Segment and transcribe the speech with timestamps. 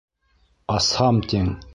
[0.77, 1.53] —Асһам тиң.